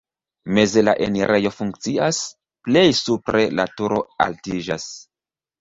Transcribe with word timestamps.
Meze 0.57 0.81
la 0.87 0.95
enirejo 1.07 1.51
funkcias, 1.57 2.23
plej 2.69 2.85
supre 3.03 3.47
la 3.61 3.67
turo 3.77 4.03
altiĝas. 4.29 4.91